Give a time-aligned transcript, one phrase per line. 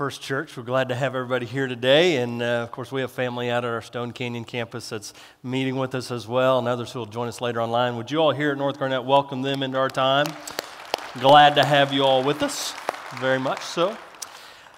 [0.00, 0.56] First Church.
[0.56, 2.16] We're glad to have everybody here today.
[2.16, 5.76] And uh, of course, we have family out at our Stone Canyon campus that's meeting
[5.76, 7.98] with us as well, and others who will join us later online.
[7.98, 10.24] Would you all here at North Garnett welcome them into our time?
[11.18, 12.72] Glad to have you all with us,
[13.20, 13.94] very much so.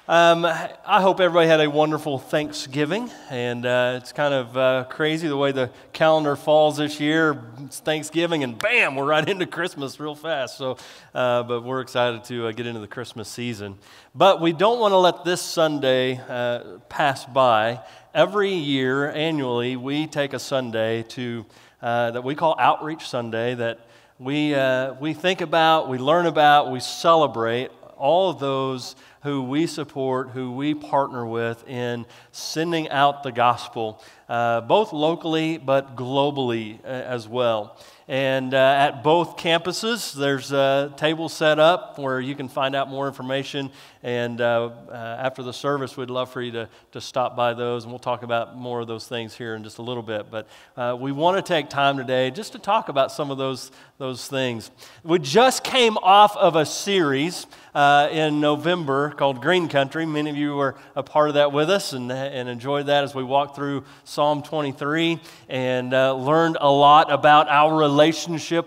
[0.09, 5.29] Um, I hope everybody had a wonderful Thanksgiving, and uh, it's kind of uh, crazy
[5.29, 7.41] the way the calendar falls this year.
[7.61, 10.59] It's Thanksgiving, and bam, we're right into Christmas real fast.
[10.59, 10.77] So,
[11.15, 13.79] uh, but we're excited to uh, get into the Christmas season.
[14.13, 17.79] But we don't want to let this Sunday uh, pass by.
[18.13, 21.47] Every year, annually, we take a Sunday to
[21.81, 23.55] uh, that we call Outreach Sunday.
[23.55, 23.79] That
[24.19, 24.57] we
[24.99, 27.71] we think about, we learn about, we celebrate
[28.03, 34.03] all of those who we support, who we partner with in sending out the gospel,
[34.29, 37.79] uh, both locally but globally uh, as well.
[38.13, 42.91] And uh, at both campuses, there's a table set up where you can find out
[42.91, 43.71] more information.
[44.03, 47.85] And uh, uh, after the service, we'd love for you to, to stop by those,
[47.85, 50.31] and we'll talk about more of those things here in just a little bit.
[50.31, 50.47] But
[50.77, 54.29] uh, we want to take time today just to talk about some of those, those
[54.29, 54.71] things.
[55.03, 60.05] We just came off of a series uh, in November called Green Country.
[60.05, 63.15] Many of you were a part of that with us and, and enjoyed that as
[63.15, 65.19] we walked through Psalm 23
[65.49, 68.02] and uh, learned a lot about our relationship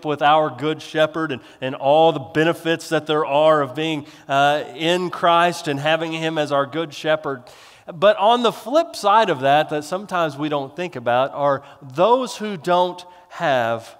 [0.04, 4.64] with our Good Shepherd and, and all the benefits that there are of being uh,
[4.74, 7.44] in Christ and having Him as our Good Shepherd.
[7.92, 12.36] But on the flip side of that, that sometimes we don't think about, are those
[12.36, 13.96] who don't have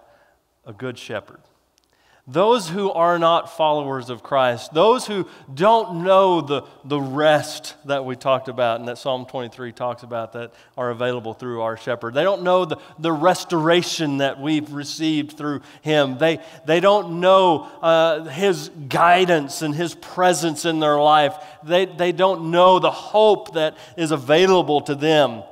[0.64, 1.40] a Good Shepherd
[2.28, 8.04] those who are not followers of Christ, those who don't know the, the rest that
[8.04, 12.14] we talked about and that Psalm 23 talks about that are available through our shepherd.
[12.14, 16.18] They don't know the, the restoration that we've received through him.
[16.18, 21.36] They, they don't know uh, his guidance and his presence in their life.
[21.62, 25.44] They, they don't know the hope that is available to them.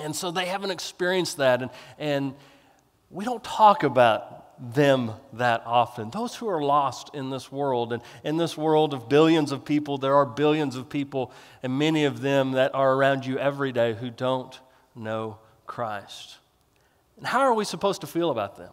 [0.00, 1.60] And so they haven't experienced that.
[1.60, 2.34] And, and
[3.10, 6.10] we don't talk about them that often.
[6.10, 9.98] Those who are lost in this world, and in this world of billions of people,
[9.98, 11.32] there are billions of people,
[11.62, 14.58] and many of them that are around you every day who don't
[14.94, 16.38] know Christ.
[17.16, 18.70] And how are we supposed to feel about them?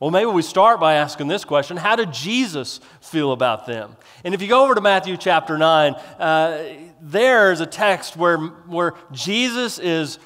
[0.00, 3.96] Well, maybe we start by asking this question How did Jesus feel about them?
[4.24, 6.62] And if you go over to Matthew chapter 9, uh,
[7.02, 10.18] there's a text where, where Jesus is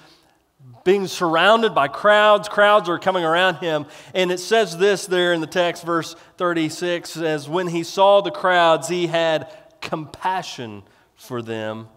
[0.84, 2.48] being surrounded by crowds.
[2.48, 3.86] Crowds are coming around him.
[4.14, 8.30] And it says this there in the text, verse 36 says, When he saw the
[8.30, 10.82] crowds, he had compassion
[11.14, 11.88] for them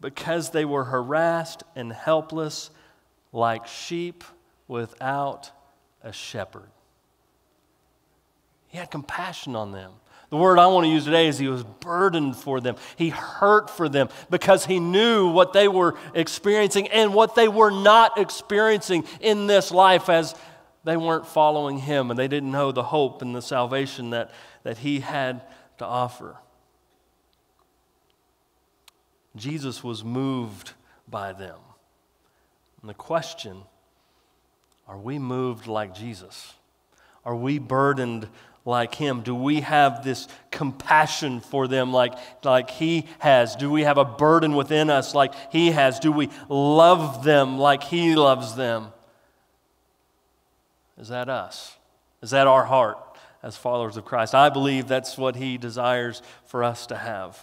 [0.00, 2.70] because they were harassed and helpless
[3.32, 4.24] like sheep
[4.68, 5.50] without
[6.02, 6.68] a shepherd.
[8.66, 9.92] He had compassion on them.
[10.32, 12.76] The word I want to use today is he was burdened for them.
[12.96, 17.70] He hurt for them because he knew what they were experiencing and what they were
[17.70, 20.34] not experiencing in this life as
[20.84, 24.30] they weren't following him and they didn't know the hope and the salvation that,
[24.62, 25.42] that he had
[25.76, 26.38] to offer.
[29.36, 30.72] Jesus was moved
[31.06, 31.58] by them.
[32.80, 33.64] And the question
[34.88, 36.54] are we moved like Jesus?
[37.22, 38.30] Are we burdened
[38.64, 39.22] like him?
[39.22, 42.14] Do we have this compassion for them like,
[42.44, 43.56] like he has?
[43.56, 45.98] Do we have a burden within us like he has?
[45.98, 48.88] Do we love them like he loves them?
[50.98, 51.76] Is that us?
[52.22, 52.98] Is that our heart
[53.42, 54.34] as followers of Christ?
[54.34, 57.42] I believe that's what he desires for us to have.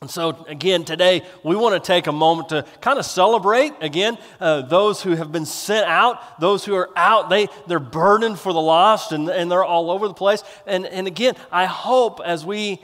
[0.00, 4.16] And so, again, today we want to take a moment to kind of celebrate, again,
[4.38, 8.52] uh, those who have been sent out, those who are out, they, they're burdened for
[8.52, 10.44] the lost and, and they're all over the place.
[10.66, 12.80] And, and again, I hope as we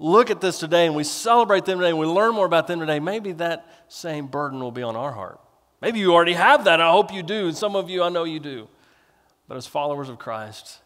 [0.00, 2.80] look at this today and we celebrate them today and we learn more about them
[2.80, 5.38] today, maybe that same burden will be on our heart.
[5.80, 6.80] Maybe you already have that.
[6.80, 7.46] I hope you do.
[7.46, 8.66] And some of you, I know you do.
[9.46, 10.78] But as followers of Christ,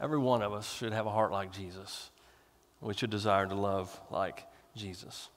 [0.00, 2.10] every one of us should have a heart like Jesus.
[2.80, 4.44] We should desire to love like
[4.74, 5.28] Jesus.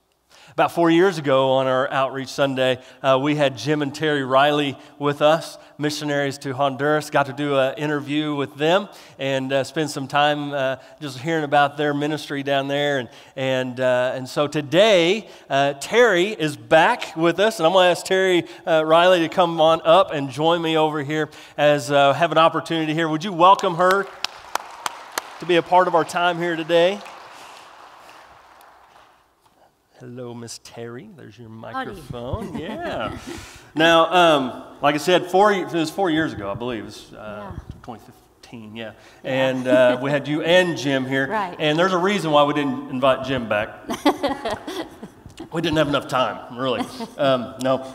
[0.53, 4.77] About four years ago on our Outreach Sunday, uh, we had Jim and Terry Riley
[4.97, 7.09] with us, missionaries to Honduras.
[7.09, 11.43] Got to do an interview with them and uh, spend some time uh, just hearing
[11.43, 12.99] about their ministry down there.
[12.99, 17.85] And, and, uh, and so today, uh, Terry is back with us, and I'm going
[17.85, 21.89] to ask Terry uh, Riley to come on up and join me over here as
[21.89, 23.07] have an opportunity here.
[23.07, 24.05] Would you welcome her
[25.39, 26.99] to be a part of our time here today?
[29.99, 31.09] Hello, Miss Terry.
[31.17, 32.57] There's your microphone.
[32.57, 33.17] yeah.
[33.75, 36.83] now, um, like I said, four, it was four years ago, I believe.
[36.83, 37.51] It was uh,
[37.85, 37.97] yeah.
[37.97, 38.93] 15, yeah.
[39.25, 41.27] And uh, we had you and Jim here.
[41.27, 41.53] Right.
[41.59, 43.89] And there's a reason why we didn't invite Jim back.
[45.51, 46.79] we didn't have enough time, really.
[47.17, 47.93] Um, no,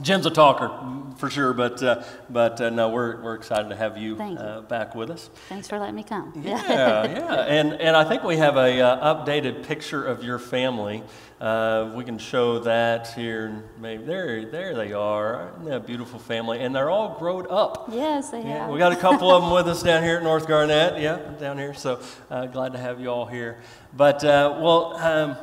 [0.00, 0.70] Jim's a talker
[1.18, 4.94] for sure, but, uh, but uh, no, we're, we're excited to have you, uh, back
[4.94, 5.28] with us.
[5.48, 6.32] Thanks for letting me come.
[6.42, 7.44] Yeah, yeah.
[7.46, 11.02] And, and I think we have a uh, updated picture of your family.
[11.40, 13.64] Uh, we can show that here.
[13.80, 15.50] Maybe there, there they are.
[15.56, 16.60] Isn't that a beautiful family?
[16.60, 17.88] And they're all grown up.
[17.92, 18.70] Yes, they Yeah, have.
[18.70, 21.00] we got a couple of them with us down here at North Garnett.
[21.00, 21.74] Yeah, down here.
[21.74, 22.00] So
[22.30, 23.58] uh, glad to have you all here.
[23.94, 25.36] But uh, well, um,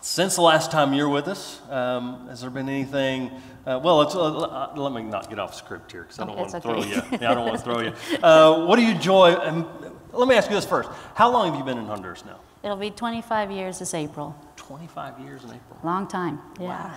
[0.00, 3.30] since the last time you're with us, um, has there been anything?
[3.66, 6.36] Uh, well, let's, uh, uh, let me not get off script here because I don't
[6.36, 7.02] want to throw you.
[7.20, 7.92] Yeah, I don't want to throw you.
[8.22, 9.34] Uh, what do you enjoy?
[9.34, 9.68] Um,
[10.12, 10.88] let me ask you this first.
[11.14, 12.38] How long have you been in Honduras now?
[12.62, 14.34] It'll be 25 years this April.
[14.56, 15.78] 25 years in April.
[15.84, 16.40] Long time.
[16.60, 16.90] Yeah.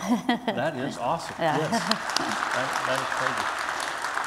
[0.48, 1.36] That is awesome.
[1.40, 1.58] Yeah.
[1.58, 1.70] Yes.
[1.72, 3.71] That, that is crazy.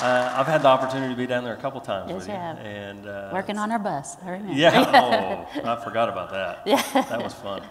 [0.01, 2.35] Uh, I've had the opportunity to be down there a couple times Yes, with you
[2.35, 2.59] have.
[2.59, 4.17] And, uh, Working on our bus.
[4.25, 4.53] I remember.
[4.53, 5.47] Yeah.
[5.65, 6.63] Oh, I forgot about that.
[6.67, 6.83] Yeah.
[6.93, 7.63] That was fun.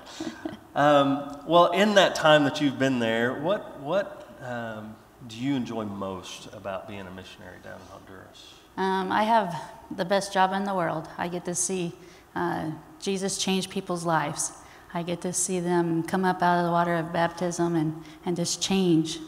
[0.76, 4.96] Um, well, in that time that you've been there, what what um,
[5.28, 8.54] do you enjoy most about being a missionary down in Honduras?
[8.78, 9.56] Um, I have
[9.96, 11.08] the best job in the world.
[11.18, 11.94] I get to see
[12.36, 14.52] uh, Jesus change people's lives.
[14.94, 18.36] I get to see them come up out of the water of baptism and, and
[18.36, 19.20] just change.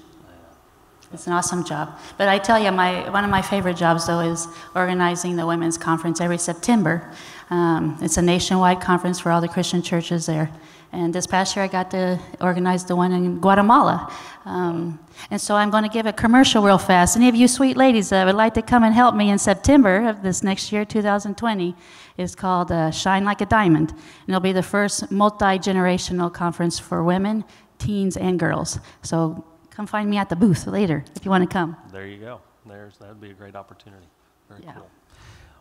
[1.13, 1.97] It's an awesome job.
[2.17, 5.77] But I tell you, my, one of my favorite jobs, though, is organizing the women's
[5.77, 7.11] conference every September.
[7.49, 10.51] Um, it's a nationwide conference for all the Christian churches there.
[10.91, 14.11] And this past year, I got to organize the one in Guatemala.
[14.45, 14.99] Um,
[15.29, 17.15] and so I'm going to give a commercial real fast.
[17.15, 20.07] Any of you sweet ladies that would like to come and help me in September
[20.07, 21.75] of this next year, 2020,
[22.17, 23.91] is called uh, Shine Like a Diamond.
[23.91, 27.43] And it'll be the first multi generational conference for women,
[27.77, 28.79] teens, and girls.
[29.01, 29.43] So
[29.75, 31.75] come find me at the booth later if you want to come.
[31.91, 32.41] There you go.
[32.65, 34.07] There's that would be a great opportunity.
[34.49, 34.73] Very Yeah.
[34.73, 34.89] cool.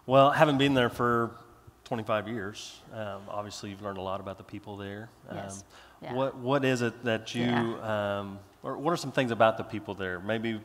[0.07, 1.31] Well, having been there for
[1.85, 5.09] 25 years, um, obviously you've learned a lot about the people there.
[5.33, 5.59] Yes.
[5.61, 5.65] Um,
[6.03, 6.15] Yeah.
[6.15, 7.47] What what is it that you
[7.83, 10.21] um, or what are some things about the people there?
[10.21, 10.61] Maybe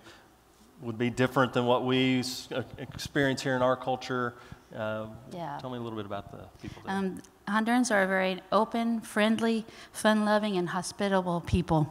[0.81, 2.23] would be different than what we
[2.53, 4.33] uh, experience here in our culture.
[4.75, 5.57] Uh, Yeah.
[5.59, 6.95] Tell me a little bit about the people there.
[6.95, 11.87] Um, Hondurans are a very open, friendly, fun loving, and hospitable people.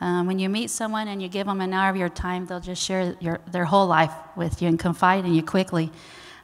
[0.00, 2.60] Um, when you meet someone and you give them an hour of your time, they'll
[2.60, 5.90] just share your, their whole life with you and confide in you quickly.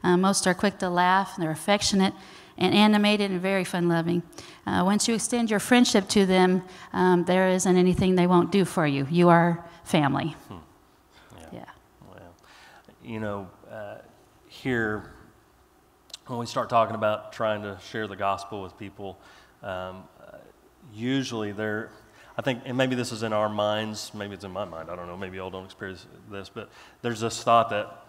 [0.02, 2.12] Uh, most are quick to laugh, and they're affectionate
[2.58, 4.22] and animated and very fun loving.
[4.66, 6.62] Uh, once you extend your friendship to them,
[6.92, 9.06] um, there isn't anything they won't do for you.
[9.10, 10.36] You are family.
[11.52, 11.64] Yeah.
[12.08, 12.34] Well,
[13.02, 13.96] you know, uh,
[14.48, 15.12] here,
[16.26, 19.18] when we start talking about trying to share the gospel with people,
[19.62, 20.38] um, uh,
[20.92, 21.90] usually they're,
[22.36, 24.96] I think, and maybe this is in our minds, maybe it's in my mind, I
[24.96, 26.68] don't know, maybe y'all don't experience this, but
[27.02, 28.04] there's this thought that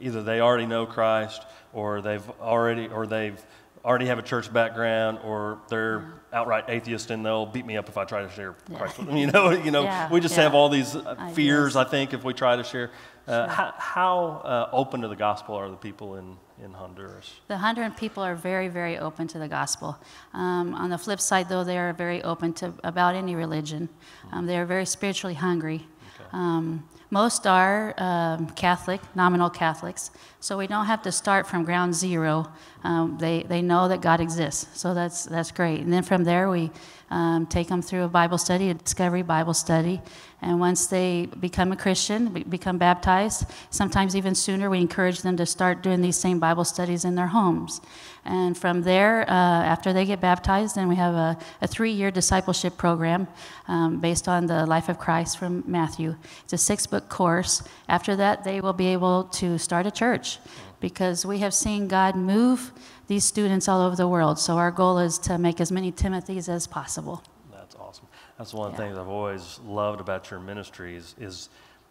[0.00, 3.40] either they already know Christ or they've already, or they've
[3.84, 7.98] already have a church background or they're outright atheist and they'll beat me up if
[7.98, 9.16] I try to share Christ with them.
[9.24, 10.44] You know, you know, Yeah, we just yeah.
[10.44, 11.34] have all these uh, Ideas.
[11.36, 12.90] fears, I think, if we try to share.
[13.26, 17.34] Uh, How, how uh, open to the gospel are the people in, in Honduras?
[17.48, 19.98] The Honduran people are very, very open to the gospel.
[20.32, 23.88] Um, on the flip side, though, they are very open to about any religion.
[24.32, 25.86] Um, they are very spiritually hungry.
[26.32, 30.10] Um, most are um, Catholic, nominal Catholics,
[30.44, 32.46] so we don't have to start from ground zero.
[32.82, 35.80] Um, they, they know that God exists, so that's, that's great.
[35.80, 36.70] And then from there, we
[37.10, 40.02] um, take them through a Bible study, a discovery Bible study.
[40.42, 45.36] And once they become a Christian, be- become baptized, sometimes even sooner, we encourage them
[45.38, 47.80] to start doing these same Bible studies in their homes.
[48.26, 52.10] And from there, uh, after they get baptized, then we have a, a three year
[52.10, 53.28] discipleship program
[53.68, 56.16] um, based on the life of Christ from Matthew.
[56.42, 57.62] It's a six book course.
[57.88, 60.33] After that, they will be able to start a church
[60.80, 62.72] because we have seen God move
[63.06, 64.38] these students all over the world.
[64.38, 67.22] So our goal is to make as many Timothys as possible.
[67.52, 68.06] That's awesome.
[68.38, 68.88] That's one of the Yeah.
[68.88, 71.48] things I've always loved about your ministry is, is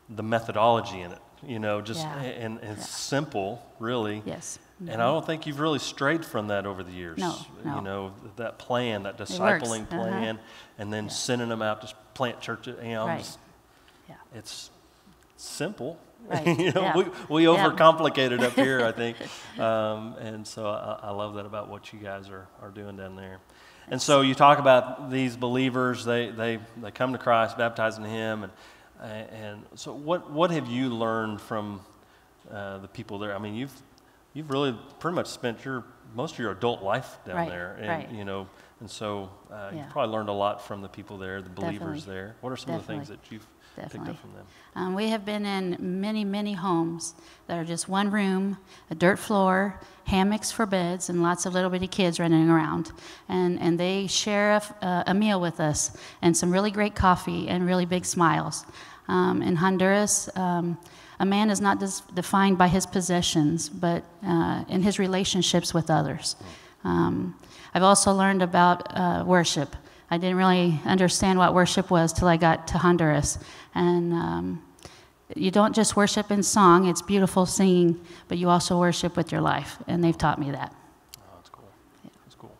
[0.09, 1.19] the methodology in it.
[1.45, 2.15] You know, just Yeah.
[2.21, 2.95] and, and it's Yeah.
[2.95, 4.21] simple, really.
[4.25, 4.59] Yes.
[4.79, 7.17] And I don't think you've really strayed from that over the years.
[7.17, 7.75] No, no.
[7.75, 9.97] You know, that plan, that discipling Uh-huh.
[10.03, 10.39] plan,
[10.77, 12.77] and then sending them out to plant churches.
[12.83, 13.19] You know, Right.
[13.19, 13.39] just-
[14.09, 14.15] Yeah.
[14.33, 14.71] it's
[15.37, 15.97] simple.
[16.27, 16.47] Right.
[16.59, 16.97] you know, Yeah.
[16.97, 17.49] we, we Yeah.
[17.69, 19.17] overcomplicate it up here, I think.
[19.59, 23.15] Um, and so I, I love that about what you guys are, are doing down
[23.15, 23.37] there.
[23.87, 28.49] And so you talk about these believers, they, they, they come to Christ, baptizing Him.
[28.99, 31.81] And, and so what, what have you learned from
[32.49, 33.35] uh, the people there?
[33.35, 33.73] I mean, you've
[34.33, 35.83] you've really pretty much spent your
[36.15, 38.11] most of your adult life down Right, there, and right.
[38.11, 38.47] you know,
[38.79, 42.13] and so uh, you've probably learned a lot from the people there, the believers Definitely.
[42.13, 42.35] there.
[42.41, 44.11] What are some of the things that you've Definitely.
[44.11, 44.45] up from them?
[44.75, 47.15] Um, we have been in many, many homes
[47.47, 48.57] that are just one room,
[48.89, 52.91] a dirt floor, hammocks for beds, and lots of little bitty kids running around.
[53.29, 57.47] And, and they share a, uh, a meal with us, and some really great coffee,
[57.47, 58.65] and really big smiles.
[59.07, 60.77] Um, in Honduras, um,
[61.19, 65.89] a man is not dis- defined by his possessions, but uh, in his relationships with
[65.89, 66.35] others.
[66.83, 67.35] Um,
[67.73, 69.75] I've also learned about uh, worship.
[70.13, 73.39] I didn't really understand what worship was till I got to Honduras.
[73.73, 74.63] And um,
[75.35, 79.41] you don't just worship in song, it's beautiful singing, but you also worship with your
[79.41, 79.79] life.
[79.87, 80.71] And they've taught me that.
[81.17, 81.71] Oh, that's cool.
[82.23, 82.55] That's cool.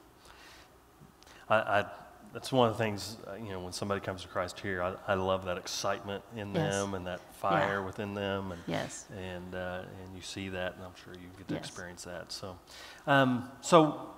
[1.48, 1.86] I, I,
[2.33, 4.95] that's one of the things, uh, you know, when somebody comes to Christ here, I,
[5.07, 6.74] I love that excitement in Yes.
[6.74, 9.05] them and that fire within them, and Yes.
[9.15, 11.67] and uh, and you see that, and I'm sure you get to Yes.
[11.67, 12.31] experience that.
[12.31, 12.57] So,
[13.05, 14.10] um, so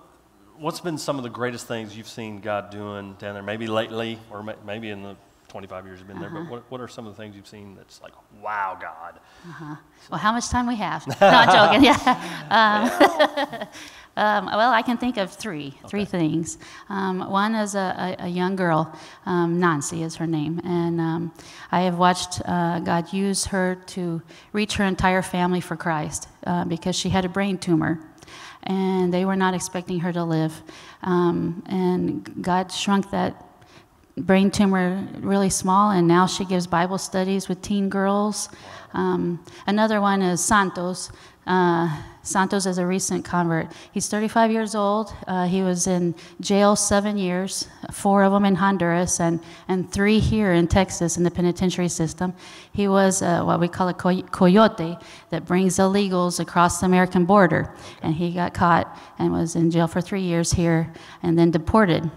[0.58, 3.42] what's been some of the greatest things you've seen God doing down there?
[3.42, 5.16] Maybe lately, or ma- maybe in the
[5.48, 6.28] 25 years you've been there.
[6.28, 6.40] Uh-huh.
[6.40, 9.20] But what, what are some of the things you've seen that's like, wow, God?
[10.10, 11.06] Well, how much time we have?
[11.08, 11.84] no, I'm joking.
[11.84, 12.26] Yeah.
[12.50, 13.68] Um,
[14.16, 16.10] um, well, I can think of three, three Okay.
[16.10, 16.58] things.
[16.88, 18.92] Um, one is a, a, a young girl,
[19.24, 21.32] um, Nancy is her name, and um,
[21.70, 24.20] I have watched uh, God use her to
[24.52, 28.00] reach her entire family for Christ uh, because she had a brain tumor.
[28.66, 30.62] And they were not expecting her to live.
[31.02, 33.42] Um, and God shrunk that
[34.16, 38.48] brain tumor really small, and now she gives Bible studies with teen girls.
[38.94, 41.10] Um, another one is Santos.
[41.46, 43.72] Uh, Santos is a recent convert.
[43.92, 45.14] He's 35 years old.
[45.26, 50.18] Uh, he was in jail seven years, four of them in Honduras, and, and three
[50.18, 52.34] here in Texas in the penitentiary system.
[52.72, 54.98] He was uh, what we call a coyote
[55.30, 57.72] that brings illegals across the American border.
[58.02, 60.92] And he got caught and was in jail for three years here
[61.22, 62.10] and then deported.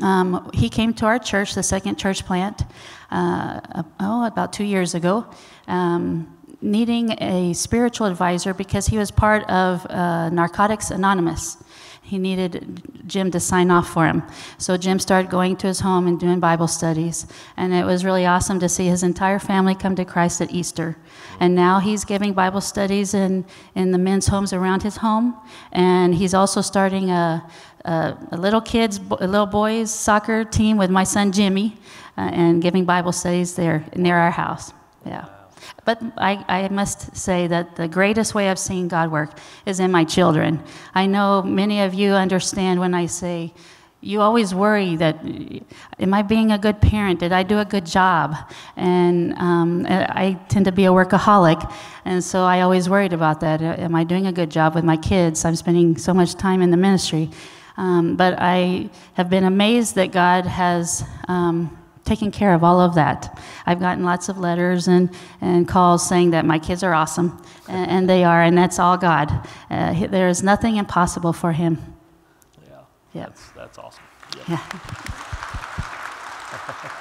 [0.00, 2.62] Um, he came to our church, the second church plant,
[3.10, 5.26] uh, oh, about two years ago,
[5.68, 11.58] um, needing a spiritual advisor because he was part of uh, Narcotics Anonymous.
[12.02, 14.22] He needed Jim to sign off for him.
[14.58, 17.26] So Jim started going to his home and doing Bible studies.
[17.56, 20.96] And it was really awesome to see his entire family come to Christ at Easter.
[21.40, 25.34] And now he's giving Bible studies in, in the men's homes around his home.
[25.72, 27.46] And he's also starting a,
[27.86, 31.78] a, a little kids, a little boys soccer team with my son Jimmy,
[32.18, 34.72] uh, and giving Bible studies there near our house.
[35.06, 35.33] Yeah.
[35.84, 39.90] But I, I must say that the greatest way I've seen God work is in
[39.90, 40.62] my children.
[40.94, 43.52] I know many of you understand when I say,
[44.04, 45.16] you always worry that,
[45.98, 47.20] am I being a good parent?
[47.20, 48.36] Did I do a good job?
[48.76, 51.72] And um, I tend to be a workaholic,
[52.04, 53.62] and so I always worried about that.
[53.62, 55.44] Am I doing a good job with my kids?
[55.46, 57.30] I'm spending so much time in the ministry.
[57.78, 62.94] Um, but I have been amazed that God has um, taken care of all of
[62.94, 63.38] that.
[63.66, 67.90] I've gotten lots of letters and, and calls saying that my kids are awesome, and,
[67.90, 69.30] and they are, and that's all God.
[69.70, 71.78] Uh, there is nothing impossible for Him.
[72.62, 72.78] Yeah.
[73.14, 73.26] Yep.
[73.28, 74.02] That's, that's awesome.
[74.36, 74.48] Yep.
[74.48, 74.60] Yeah.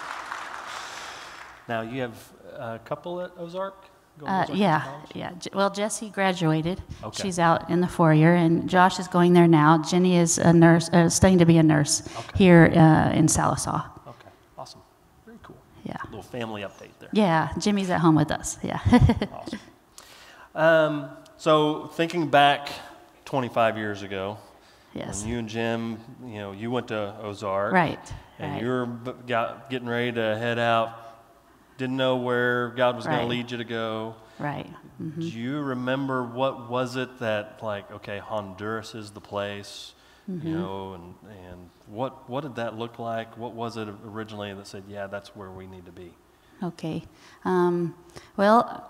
[1.69, 2.17] Now, you have
[2.57, 3.85] a couple at Ozark?
[4.19, 5.11] Going to Uh, yeah, College?
[5.15, 5.31] yeah.
[5.53, 6.81] Well, Jessie graduated.
[7.03, 7.23] Okay.
[7.23, 9.81] She's out in the four-year, and Josh is going there now.
[9.81, 12.37] Jenny is a nurse, uh, studying to be a nurse Okay.
[12.37, 13.85] here uh, in Sallisaw.
[14.07, 14.81] Okay, awesome.
[15.25, 15.55] Very cool.
[15.85, 15.95] Yeah.
[16.05, 17.09] Little family update there.
[17.13, 18.57] Yeah, Jimmy's at home with us.
[18.63, 18.79] Yeah.
[19.31, 19.59] Awesome.
[20.55, 22.69] Um, so thinking back
[23.25, 24.37] 25 years ago,
[24.93, 25.21] yes.
[25.21, 28.13] when you and Jim, you know, you went to Ozark, Right.
[28.39, 28.61] and right.
[28.61, 28.85] you were
[29.27, 30.89] got, getting ready to head out,
[31.77, 34.15] didn't know where God was going to lead you to go.
[34.39, 34.69] Right.
[34.99, 39.93] Do you remember what was it that like okay Honduras is the place,
[40.31, 40.47] Mm-hmm.
[40.47, 41.15] you know, and
[41.49, 43.37] and what what did that look like?
[43.37, 46.13] What was it originally that said yeah that's where we need to be?
[46.61, 47.03] Okay.
[47.45, 47.95] Um,
[48.37, 48.89] well,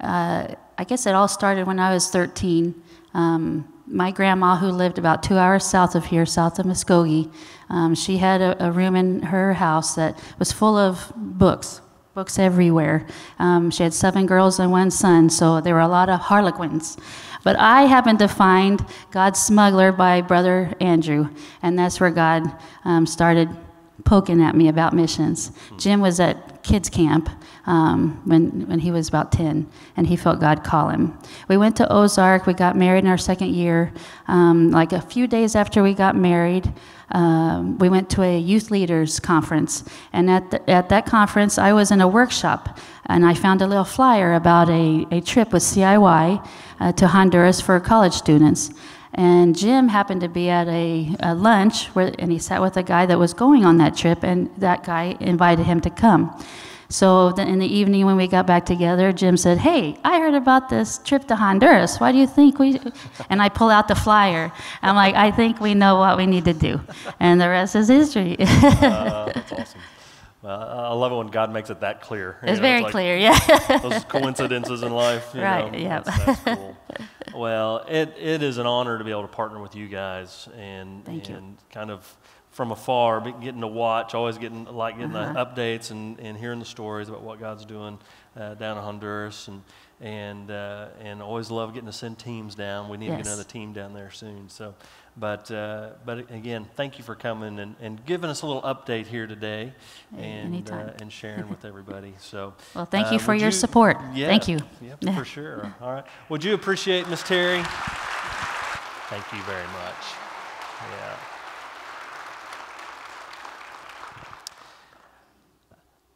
[0.00, 2.74] uh, I guess it all started when I was 13.
[3.14, 7.30] Um, my grandma, who lived about two hours south of here, south of Muskogee,
[7.68, 11.80] um, she had a, a room in her house that was full of books,
[12.14, 13.06] books everywhere.
[13.38, 16.96] Um, she had seven girls and one son, so there were a lot of harlequins.
[17.44, 21.28] But I happened to find God's Smuggler by Brother Andrew,
[21.62, 22.44] and that's where God
[22.84, 23.48] um, started
[24.04, 25.52] poking at me about missions.
[25.78, 27.28] Jim was at kids camp
[27.66, 31.16] um, when, when he was about 10, and he felt God call him.
[31.48, 32.46] We went to Ozark.
[32.46, 33.92] We got married in our second year.
[34.28, 36.72] Um, like a few days after we got married,
[37.12, 39.84] um, we went to a youth leaders conference.
[40.12, 43.66] And at, the, at that conference, I was in a workshop, and I found a
[43.66, 46.48] little flyer about a, a trip with CIY
[46.80, 48.70] uh, to Honduras for college students.
[49.14, 52.82] And Jim happened to be at a, a lunch, where, and he sat with a
[52.82, 56.34] guy that was going on that trip, and that guy invited him to come.
[56.92, 60.68] So in the evening when we got back together, Jim said, "Hey, I heard about
[60.68, 61.98] this trip to Honduras.
[61.98, 62.78] Why do you think we?"
[63.30, 64.52] And I pull out the flyer.
[64.82, 66.80] I'm like, "I think we know what we need to do,"
[67.18, 68.36] and the rest is history.
[68.40, 69.80] uh, that's awesome.
[70.42, 72.36] Well, I love it when God makes it that clear.
[72.42, 73.78] It's know, very it's like clear, yeah.
[73.78, 75.72] those coincidences in life, right?
[75.72, 76.00] Know, yeah.
[76.00, 76.76] That's, that's cool.
[77.34, 81.04] Well, it, it is an honor to be able to partner with you guys and
[81.04, 81.56] Thank and you.
[81.70, 82.16] kind of
[82.50, 85.32] from afar, getting to watch, always getting like getting Uh-huh.
[85.32, 87.98] the updates and, and hearing the stories about what God's doing
[88.36, 89.62] uh, down in Honduras, and
[90.02, 92.88] and uh, and always love getting to send teams down.
[92.90, 94.48] We need to get another team down there soon.
[94.50, 94.74] So,
[95.16, 99.06] but uh, but again, thank you for coming and, and giving us a little update
[99.06, 99.72] here today,
[100.16, 102.14] and uh, and sharing with everybody.
[102.22, 103.98] So, Well, thank you uh, for would your support.
[104.14, 104.60] Yeah, Thank you.
[104.80, 105.74] Yeah, for sure.
[105.80, 106.04] All right.
[106.28, 107.62] Would you appreciate Miss Terry?
[109.08, 110.04] Thank you very much.
[110.90, 111.16] Yeah.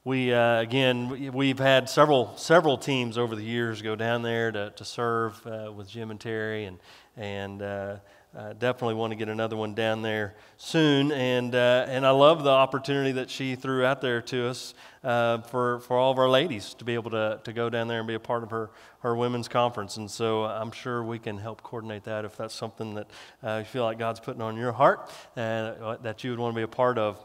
[0.07, 4.53] We uh, again, we- we've had several several teams over the years go down there
[4.53, 6.79] to, to serve uh, with Jim and Terry, and
[7.17, 7.97] and uh,
[8.39, 11.11] uh, definitely want to get another one down there soon.
[11.11, 15.39] And uh, and I love the opportunity that she threw out there to us uh,
[15.39, 18.07] for for all of our ladies to be able to to go down there and
[18.07, 18.71] be a part of her
[19.01, 19.97] her women's conference.
[19.97, 23.09] And so I'm sure we can help coordinate that if that's something that
[23.43, 26.63] you feel like God's putting on your heart and that you would want to be
[26.63, 27.21] a part of.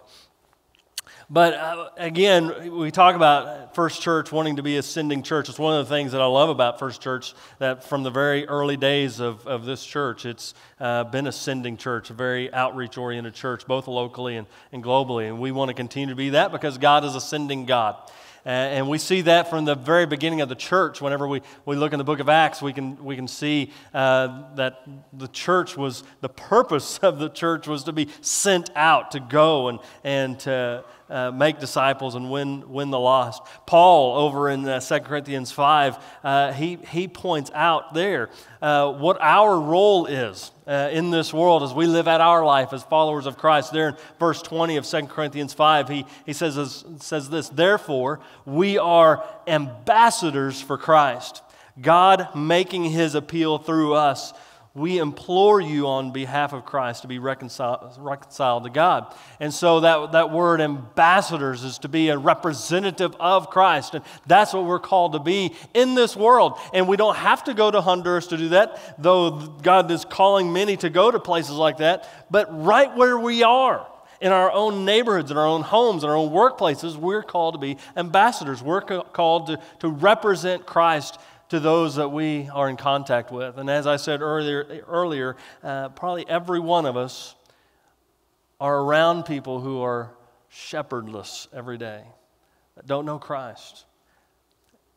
[1.29, 5.47] But uh, again, we talk about First Church wanting to be a sending church.
[5.47, 8.45] It's one of the things that I love about First Church that from the very
[8.47, 12.97] early days of, of this church, it's uh, been a sending church, a very outreach
[12.97, 15.27] oriented church, both locally and, and globally.
[15.27, 17.95] And we want to continue to be that because God is a sending God.
[18.45, 21.01] Uh, and we see that from the very beginning of the church.
[21.01, 24.55] Whenever we, we look in the book of Acts, we can, we can see uh,
[24.55, 24.81] that
[25.13, 29.67] the church was, the purpose of the church was to be sent out, to go
[29.67, 33.43] and, and to uh, make disciples and win, win the lost.
[33.67, 38.29] Paul, over in uh, 2 Corinthians 5, uh, he, he points out there
[38.61, 42.71] uh, what our role is uh, in this world as we live out our life
[42.71, 43.73] as followers of Christ.
[43.73, 48.77] There in verse 20 of 2 Corinthians 5, he, he says, says this Therefore, we
[48.77, 51.43] are ambassadors for Christ,
[51.81, 54.33] God making his appeal through us
[54.73, 59.13] we implore you on behalf of Christ to be reconciled, reconciled to God.
[59.39, 63.95] And so that, that word ambassadors is to be a representative of Christ.
[63.95, 66.57] And that's what we're called to be in this world.
[66.73, 70.53] And we don't have to go to Honduras to do that, though God is calling
[70.53, 72.07] many to go to places like that.
[72.31, 73.85] But right where we are,
[74.21, 77.59] in our own neighborhoods, in our own homes, in our own workplaces, we're called to
[77.59, 78.61] be ambassadors.
[78.61, 81.19] We're called to, to represent Christ
[81.51, 83.57] to those that we are in contact with.
[83.57, 87.35] And as I said earlier, earlier uh, probably every one of us
[88.61, 90.13] are around people who are
[90.47, 92.03] shepherdless every day,
[92.77, 93.83] that don't know Christ.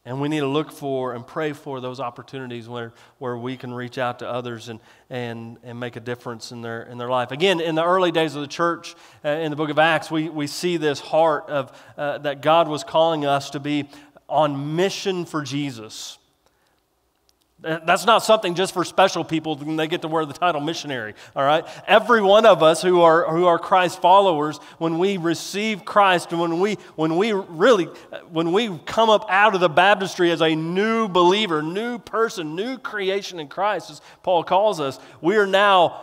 [0.05, 3.75] And we need to look for and pray for those opportunities where, where we can
[3.75, 4.79] reach out to others and,
[5.11, 7.33] and, and make a difference in their, in their life.
[7.33, 10.29] Again, in the early days of the church, uh, in the book of Acts, we,
[10.29, 13.88] we see this heart of, uh, that God was calling us to be
[14.29, 16.19] on mission for Jesus.
[17.64, 21.14] That's not something just for special people when they get to wear the title missionary,
[21.35, 21.64] all right?
[21.87, 26.61] Every one of us who are, who are Christ followers, when we receive Christ when
[26.61, 27.87] we, when we really,
[28.31, 32.77] when we come up out of the baptistry as a new believer, new person, new
[32.77, 36.03] creation in Christ, as Paul calls us, we are now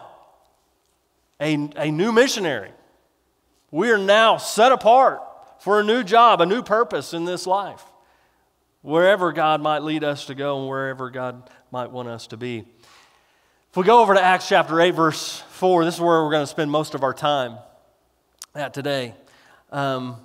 [1.39, 2.71] a, a new missionary.
[3.69, 5.21] We are now set apart
[5.59, 7.83] for a new job, a new purpose in this life
[8.81, 12.65] wherever God might lead us to go and wherever God might want us to be.
[13.69, 16.43] If we go over to Acts chapter 8, verse 4, this is where we're going
[16.43, 17.57] to spend most of our time
[18.53, 19.13] at today.
[19.71, 20.17] Um,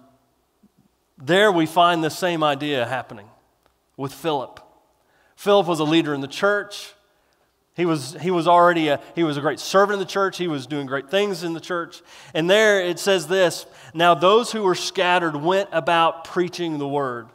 [1.19, 3.29] there we find the same idea happening
[3.97, 4.61] with Philip.
[5.37, 6.93] Philip was a leader in the church.
[7.75, 10.39] He was, he was already a, he was a great servant in the church.
[10.39, 12.01] He was doing great things in the church.
[12.33, 17.29] And there it says this Now those who were scattered went about preaching the word.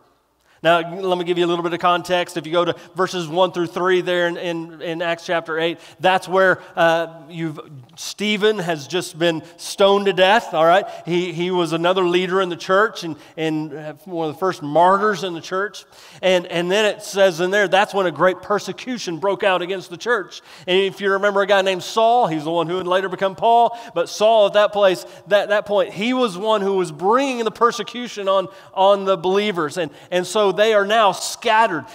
[0.64, 2.38] Now, let me give you a little bit of context.
[2.38, 5.80] If you go to verses 1 through 3 there in, in, in Acts chapter 8,
[6.00, 7.60] that's where uh, you've,
[7.96, 10.86] Stephen has just been stoned to death, all right?
[11.04, 13.72] He, he was another leader in the church and, and
[14.06, 15.84] one of the first martyrs in the church.
[16.22, 19.90] And, and then it says in there, that's when a great persecution broke out against
[19.90, 20.44] the church.
[20.68, 23.36] And if you remember a guy named Saul, he's the one who would later become
[23.36, 27.46] Paul, but Saul at that place, that, that point, he was one who was bringing
[27.46, 29.78] the persecution on, on the believers.
[29.78, 31.86] And, and so they are now scattered.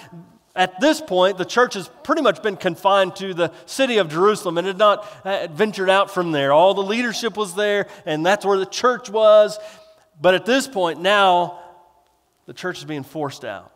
[0.54, 4.56] At this point, the church has pretty much been confined to the city of Jerusalem
[4.56, 6.52] and had not uh, ventured out from there.
[6.52, 9.58] All the leadership was there, and that's where the church was.
[10.18, 11.60] But at this point, now
[12.46, 13.70] the church is being forced out.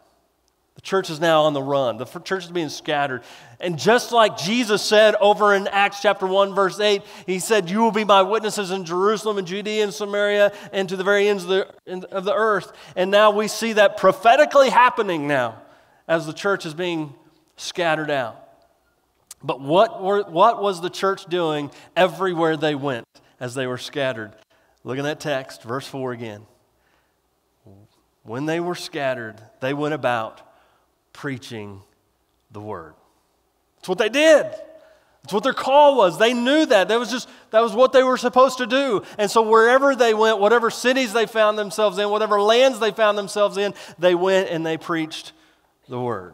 [0.81, 1.99] The church is now on the run.
[1.99, 3.23] The church is being scattered.
[3.61, 7.81] And just like Jesus said over in Acts chapter 1, verse 8, he said, You
[7.81, 11.45] will be my witnesses in Jerusalem and Judea and Samaria and to the very ends
[11.45, 12.73] of the, of the earth.
[12.97, 15.61] And now we see that prophetically happening now
[16.09, 17.13] as the church is being
[17.59, 18.43] scattered out.
[19.43, 23.07] But what, were, what was the church doing everywhere they went
[23.39, 24.33] as they were scattered?
[24.83, 26.47] Look at that text, verse 4 again.
[28.23, 30.47] When they were scattered, they went about
[31.21, 31.83] preaching
[32.51, 32.95] the word.
[33.77, 34.47] That's what they did.
[35.23, 36.19] That's what their call was.
[36.19, 36.89] They knew that.
[36.89, 39.03] That was just that was what they were supposed to do.
[39.19, 43.19] And so wherever they went, whatever cities they found themselves in, whatever lands they found
[43.19, 45.33] themselves in, they went and they preached
[45.91, 46.33] the word.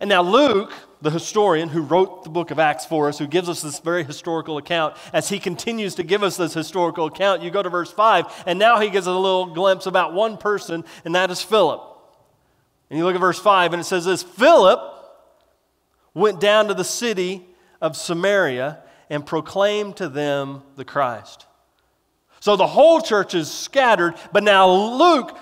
[0.00, 3.50] And now Luke, the historian who wrote the book of Acts for us, who gives
[3.50, 7.50] us this very historical account, as he continues to give us this historical account, you
[7.50, 10.82] go to verse 5, and now he gives us a little glimpse about one person,
[11.04, 11.95] and that is Philip.
[12.88, 14.80] And you look at verse 5, and it says this Philip
[16.14, 17.46] went down to the city
[17.80, 18.78] of Samaria
[19.10, 21.46] and proclaimed to them the Christ.
[22.40, 25.36] So the whole church is scattered, but now Luke,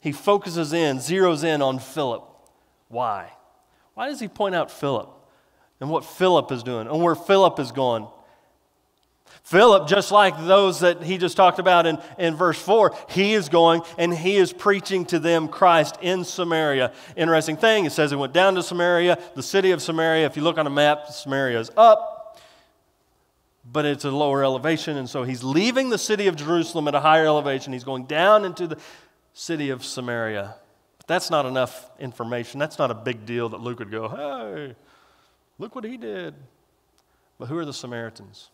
[0.00, 2.24] he focuses in, zeroes in on Philip.
[2.88, 3.30] Why?
[3.94, 5.10] Why does he point out Philip
[5.80, 8.08] and what Philip is doing and where Philip is going?
[9.50, 13.48] Philip, just like those that he just talked about in, in verse 4, he is
[13.48, 16.92] going and he is preaching to them Christ in Samaria.
[17.16, 20.24] Interesting thing, it says he went down to Samaria, the city of Samaria.
[20.24, 22.40] If you look on a map, Samaria is up,
[23.64, 24.96] but it's a lower elevation.
[24.96, 27.72] And so he's leaving the city of Jerusalem at a higher elevation.
[27.72, 28.78] He's going down into the
[29.32, 30.54] city of Samaria.
[30.98, 32.60] But that's not enough information.
[32.60, 34.76] That's not a big deal that Luke would go, hey,
[35.58, 36.34] look what he did.
[37.36, 38.50] But who are the Samaritans?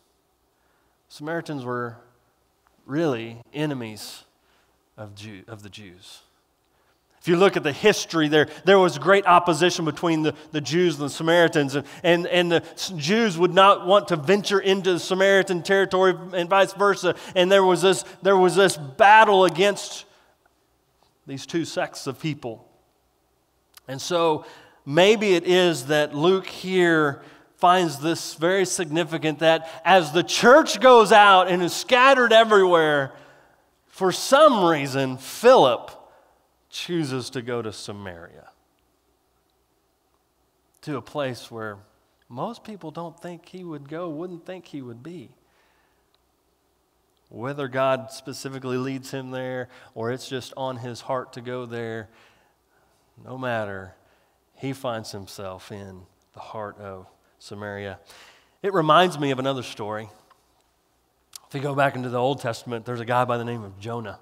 [1.09, 1.97] Samaritans were
[2.85, 4.25] really enemies
[4.97, 6.23] of, Jew, of the Jews.
[7.21, 10.95] If you look at the history there, there was great opposition between the, the Jews
[10.95, 12.63] and the Samaritans, and, and, and the
[12.97, 17.17] Jews would not want to venture into Samaritan territory and vice versa.
[17.35, 20.05] And there was this, there was this battle against
[21.27, 22.69] these two sects of people.
[23.89, 24.47] And so
[24.85, 27.23] maybe it is that Luke here
[27.57, 33.13] finds this very significant that as the church goes out and is scattered everywhere,
[33.87, 35.91] for some reason, Philip
[36.69, 38.51] chooses to go to Samaria,
[40.83, 41.79] to a place where
[42.29, 45.31] most people don't think he would go, wouldn't think he would be.
[47.29, 52.09] Whether God specifically leads him there or it's just on his heart to go there,
[53.25, 53.95] no matter,
[54.55, 56.03] he finds himself in
[56.35, 57.07] the heart of
[57.39, 57.99] Samaria.
[58.63, 60.09] It reminds me of another story.
[61.49, 63.79] If you go back into the Old Testament, there's a guy by the name of
[63.79, 64.19] Jonah.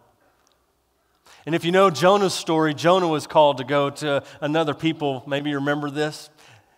[1.47, 5.23] And if you know Jonah's story, Jonah was called to go to another people.
[5.27, 6.31] Maybe you remember this.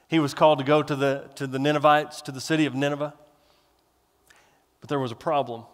[0.08, 3.14] He was called to go to the, to the Ninevites, to the city of Nineveh.
[4.80, 5.64] But there was a problem.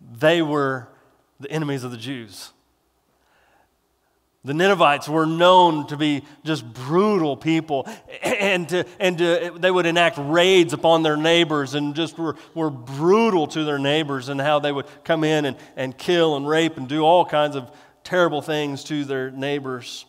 [0.00, 0.88] They were
[1.40, 2.52] the enemies of the Jews.
[4.46, 7.88] The Ninevites were known to be just brutal people,
[8.22, 12.70] and, to, and to, they would enact raids upon their neighbors and just were, were
[12.70, 16.76] brutal to their neighbors, and how they would come in and, and kill and rape
[16.76, 17.72] and do all kinds of
[18.04, 20.06] terrible things to their neighbors.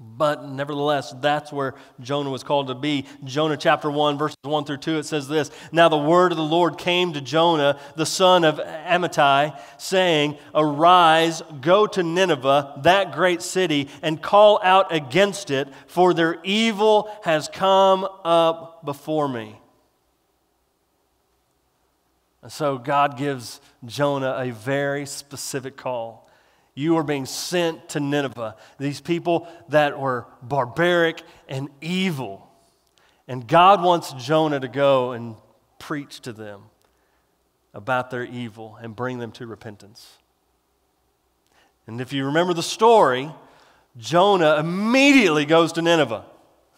[0.00, 3.06] But nevertheless, that's where Jonah was called to be.
[3.22, 6.42] Jonah chapter 1, verses 1 through 2, it says this Now the word of the
[6.42, 13.40] Lord came to Jonah, the son of Amittai, saying, Arise, go to Nineveh, that great
[13.40, 19.60] city, and call out against it, for their evil has come up before me.
[22.42, 26.23] And so God gives Jonah a very specific call.
[26.74, 32.50] You are being sent to Nineveh, these people that were barbaric and evil.
[33.28, 35.36] And God wants Jonah to go and
[35.78, 36.62] preach to them
[37.72, 40.18] about their evil and bring them to repentance.
[41.86, 43.30] And if you remember the story,
[43.96, 46.24] Jonah immediately goes to Nineveh.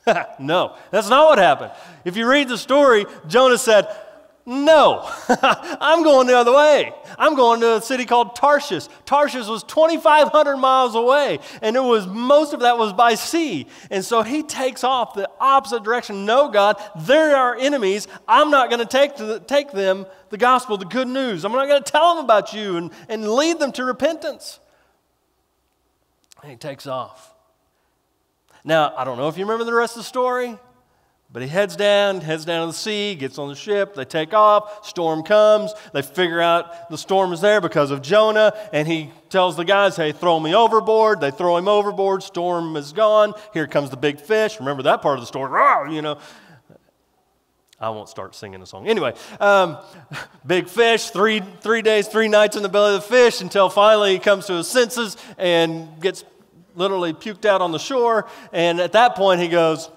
[0.38, 1.72] no, that's not what happened.
[2.04, 3.88] If you read the story, Jonah said,
[4.48, 6.94] no, I'm going the other way.
[7.18, 8.86] I'm going to a city called Tarshish.
[9.04, 13.66] Tarshish was 2,500 miles away, and it was most of that was by sea.
[13.90, 16.24] And so he takes off the opposite direction.
[16.26, 18.06] No, God, they're our enemies.
[18.28, 21.44] I'm not going to take, the, take them the gospel, the good news.
[21.44, 24.60] I'm not going to tell them about you and, and lead them to repentance.
[26.42, 27.34] And he takes off.
[28.62, 30.56] Now, I don't know if you remember the rest of the story.
[31.32, 34.32] But he heads down, heads down to the sea, gets on the ship, they take
[34.32, 39.10] off, storm comes, they figure out the storm is there because of Jonah, and he
[39.28, 41.20] tells the guys, hey, throw me overboard.
[41.20, 44.60] They throw him overboard, storm is gone, here comes the big fish.
[44.60, 46.18] Remember that part of the story, you know.
[47.78, 48.88] I won't start singing a song.
[48.88, 49.76] Anyway, um,
[50.46, 54.12] big fish, three, three days, three nights in the belly of the fish until finally
[54.12, 56.24] he comes to his senses and gets
[56.74, 58.26] literally puked out on the shore.
[58.52, 59.90] And at that point, he goes,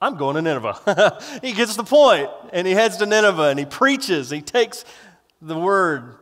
[0.00, 1.18] I'm going to Nineveh.
[1.42, 4.30] he gets the point and he heads to Nineveh and he preaches.
[4.30, 4.84] He takes
[5.42, 6.16] the word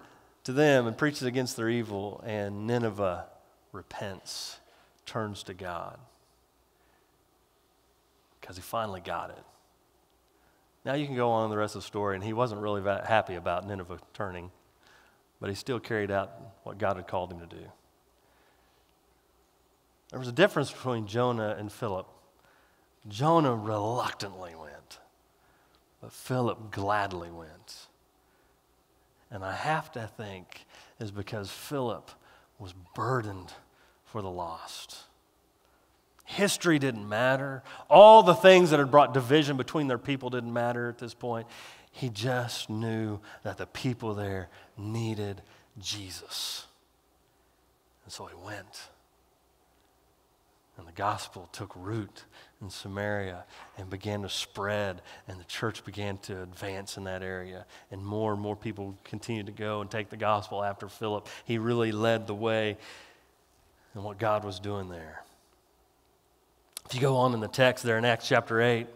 [0.45, 3.27] to them and preaches against their evil, and Nineveh
[3.73, 4.59] repents,
[5.05, 5.99] turns to God
[8.41, 9.45] because he finally got it.
[10.87, 13.35] Now you can go on the rest of the story, and he wasn't really happy
[13.35, 14.51] about Nineveh turning,
[15.39, 17.71] but he still carried out what God had called him to do.
[20.11, 22.07] There was a difference between Jonah and Philip.
[23.07, 24.99] Jonah reluctantly went,
[26.01, 27.87] but Philip gladly went.
[29.31, 30.67] And I have to think
[30.99, 32.11] is because Philip
[32.59, 33.53] was burdened
[34.05, 34.97] for the lost.
[36.25, 37.63] History didn't matter.
[37.89, 41.47] All the things that had brought division between their people didn't matter at this point.
[41.91, 45.43] He just knew that the people there needed
[45.79, 46.67] Jesus.
[48.05, 48.89] And so he went.
[50.77, 52.25] And the gospel took root
[52.61, 53.45] in Samaria
[53.77, 57.67] and began to spread, and the church began to advance in that area.
[57.91, 61.29] And more and more people continued to go and take the gospel after Philip.
[61.45, 62.77] He really led the way
[63.95, 65.23] in what God was doing there.
[66.87, 68.87] If you go on in the text there in Acts chapter 8,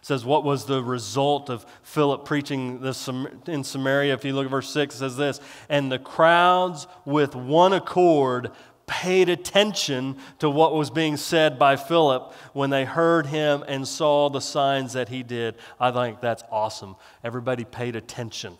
[0.00, 4.14] says what was the result of Philip preaching this in Samaria.
[4.14, 8.50] If you look at verse 6, it says this And the crowds with one accord
[8.88, 14.28] paid attention to what was being said by Philip when they heard him and saw
[14.28, 15.54] the signs that he did.
[15.78, 16.96] I think that's awesome.
[17.22, 18.56] Everybody paid attention.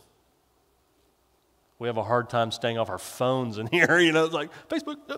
[1.81, 4.51] We have a hard time staying off our phones in here, you know, it's like
[4.69, 5.17] Facebook, uh,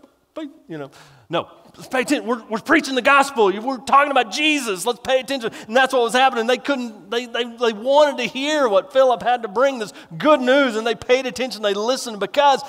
[0.69, 0.91] you know.
[1.29, 2.27] No, let's pay attention.
[2.27, 3.47] We're, we're preaching the gospel.
[3.47, 4.87] We're talking about Jesus.
[4.87, 5.53] Let's pay attention.
[5.67, 6.47] And that's what was happening.
[6.47, 10.41] They couldn't, they, they, they wanted to hear what Philip had to bring, this good
[10.41, 11.63] news, and they paid attention.
[11.63, 12.63] They listened because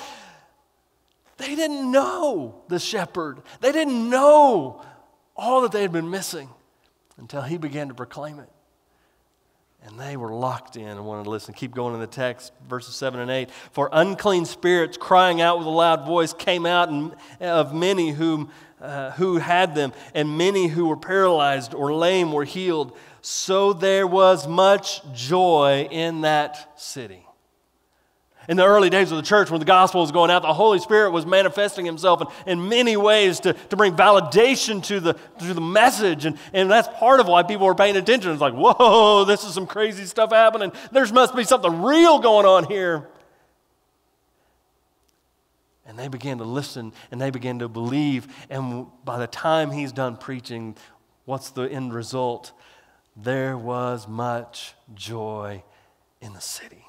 [1.42, 3.42] they didn't know the shepherd.
[3.60, 4.84] They didn't know
[5.36, 6.48] all that they had been missing
[7.18, 8.48] until he began to proclaim it.
[9.84, 11.54] And they were locked in and wanted to listen.
[11.54, 13.50] Keep going in the text, verses 7 and 8.
[13.72, 16.88] For unclean spirits crying out with a loud voice came out
[17.40, 18.50] of many whom,
[18.80, 22.96] uh, who had them, and many who were paralyzed or lame were healed.
[23.22, 27.26] So there was much joy in that city.
[28.48, 30.80] In the early days of the church, when the gospel was going out, the Holy
[30.80, 35.54] Spirit was manifesting himself in, in many ways to, to bring validation to the, to
[35.54, 36.24] the message.
[36.24, 38.32] And, and that's part of why people were paying attention.
[38.32, 40.72] It's like, whoa, this is some crazy stuff happening.
[40.90, 43.08] There must be something real going on here.
[45.86, 48.26] And they began to listen and they began to believe.
[48.50, 50.76] And by the time he's done preaching,
[51.26, 52.52] what's the end result?
[53.16, 55.62] There was much joy
[56.20, 56.81] in the city.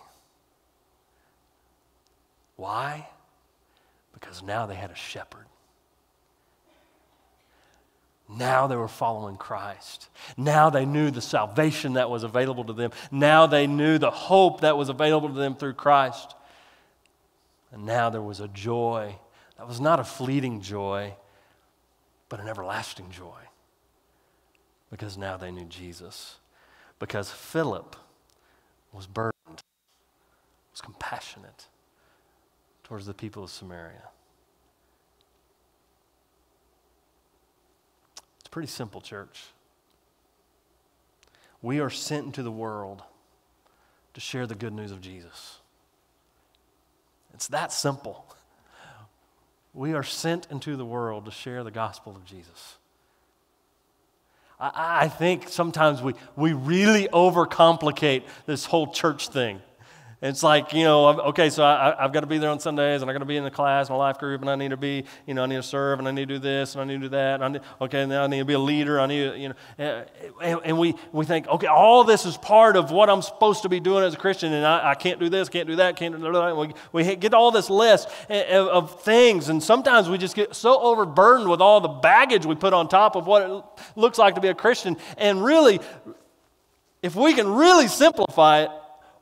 [2.64, 3.10] Why?
[4.14, 5.48] Because now they had a shepherd.
[8.30, 10.08] Now they were following Christ.
[10.38, 12.92] Now they knew the salvation that was available to them.
[13.12, 16.36] Now they knew the hope that was available to them through Christ.
[17.74, 19.18] And now there was a joy
[19.58, 21.16] that was not a fleeting joy,
[22.30, 23.42] but an everlasting joy.
[24.90, 26.38] Because now they knew Jesus.
[26.98, 27.98] Because Philip
[28.94, 29.64] was burdened,
[30.72, 31.68] was compassionate
[32.94, 34.04] towards the people of Samaria.
[38.40, 39.46] It's pretty simple, church.
[41.64, 43.02] We are sent into the world
[44.14, 45.58] to share the good news of Jesus.
[47.34, 48.28] It's that simple.
[49.74, 52.76] We are sent into the world to share the gospel of Jesus.
[54.60, 59.64] I, I think sometimes we, we really overcomplicate this whole church thing.
[60.24, 63.12] It's like, you know, okay, so I, have got to be there on Sundays and
[63.12, 65.04] I've got to be in the class, my life group, and I need to be,
[65.28, 66.94] you know, I need to serve and I need to do this and I need
[66.94, 67.36] to do that.
[67.36, 69.02] And I need, okay, now I need to be a leader.
[69.02, 72.26] I need to, you know, eh, eh, and, and, we, we think, okay, all this
[72.26, 74.96] is part of what I'm supposed to be doing as a Christian and I, I
[74.96, 76.56] can't do this, can't do that, can't do that.
[76.56, 80.56] We, we get all this list eh, of, of things and sometimes we just get
[80.56, 83.64] so overburdened with all the baggage we put on top of what it
[83.98, 84.96] looks like to be a Christian.
[85.18, 85.82] And really,
[87.02, 88.70] if we can really simplify it,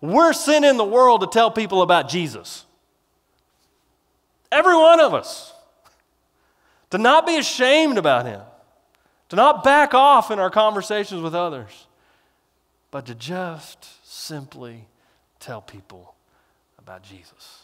[0.01, 2.65] we're sent in the world to tell people about Jesus.
[4.51, 5.53] Every one of us.
[6.89, 8.41] To not be ashamed about him,
[9.29, 11.87] to not back off in our conversations with others,
[12.89, 14.87] but to just simply
[15.39, 16.15] tell people
[16.77, 17.61] about Jesus.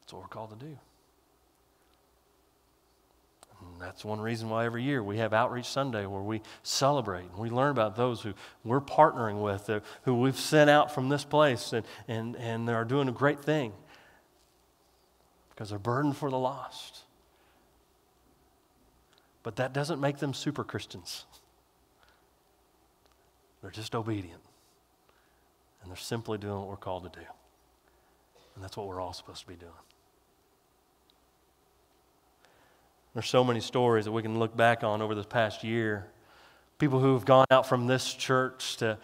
[0.00, 0.78] That's what we're called to do.
[3.80, 7.50] That's one reason why every year we have Outreach Sunday where we celebrate and we
[7.50, 11.72] learn about those who we're partnering with, uh, who we've sent out from this place
[11.72, 13.72] and, and, and they are doing a great thing
[15.50, 17.00] because they're burdened for the lost.
[19.42, 21.24] But that doesn't make them super Christians.
[23.62, 24.40] They're just obedient.
[25.82, 27.26] And they're simply doing what we're called to do.
[28.54, 29.72] And that's what we're all supposed to be doing.
[33.12, 36.06] There's so many stories that we can look back on over this past year.
[36.78, 38.98] People who have gone out from this church to,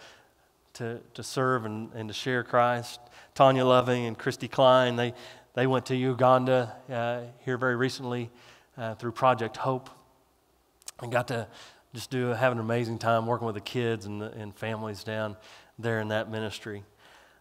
[0.75, 3.01] to, to serve and, and to share Christ.
[3.35, 5.13] Tanya Loving and Christy Klein, they,
[5.55, 8.29] they went to Uganda uh, here very recently
[8.77, 9.89] uh, through Project Hope
[11.01, 11.45] and got to
[11.93, 15.35] just do have an amazing time working with the kids and, the, and families down
[15.77, 16.83] there in that ministry.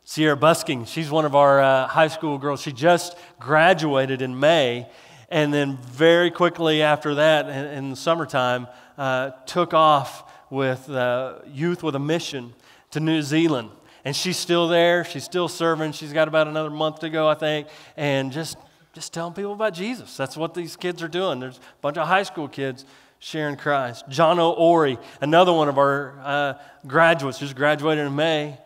[0.05, 2.61] Sierra Busking, she's one of our uh, high school girls.
[2.61, 4.89] She just graduated in May
[5.29, 11.41] and then very quickly after that, in, in the summertime, uh, took off with uh,
[11.47, 12.55] Youth with a Mission
[12.93, 13.71] to New Zealand.
[14.05, 15.05] And she's still there.
[15.05, 15.93] She's still serving.
[15.93, 17.67] She's got about another month to go, I think.
[17.97, 18.57] And just,
[18.93, 20.17] just telling people about Jesus.
[20.17, 21.41] That's what these kids are doing.
[21.41, 22.85] There's a bunch of high school kids
[23.19, 24.05] sharing Christ.
[24.09, 26.55] John O'Ori, another one of our uh,
[26.87, 28.59] graduates, just graduated in May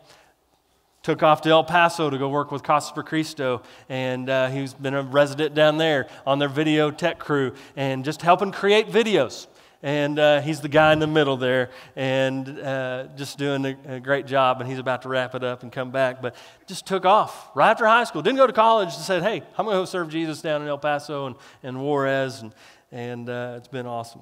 [1.03, 4.93] took off to El Paso to go work with Casa Cristo, and uh, he's been
[4.93, 9.47] a resident down there on their video tech crew and just helping create videos.
[9.83, 13.99] And uh, he's the guy in the middle there and uh, just doing a, a,
[13.99, 14.61] great job.
[14.61, 16.21] And he's about to wrap it up and come back.
[16.21, 16.35] But
[16.67, 18.21] just took off right after high school.
[18.21, 18.89] Didn't go to college.
[18.89, 21.81] Just said, hey, I'm going to go serve Jesus down in El Paso and, and
[21.81, 22.41] Juarez.
[22.41, 22.53] And,
[22.91, 24.21] and uh, it's been awesome.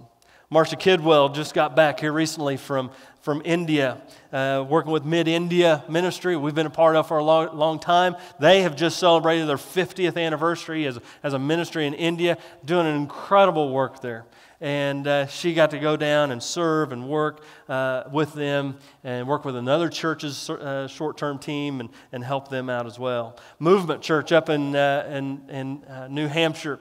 [0.52, 2.90] Marcia Kidwell just got back here recently from,
[3.22, 4.02] from India,
[4.34, 6.36] uh, working with Mid India Ministry.
[6.36, 8.16] We've been a part of for a long, long time.
[8.40, 12.36] They have just celebrated their 50th anniversary as, as a ministry in India,
[12.66, 14.26] doing an incredible work there.
[14.60, 19.28] And uh, she got to go down and serve and work uh, with them and
[19.28, 23.38] work with another church's uh, short term team and, and help them out as well.
[23.60, 26.80] Movement Church up in, uh, in, in uh, New Hampshire